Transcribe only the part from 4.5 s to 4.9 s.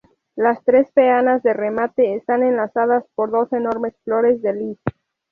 lis.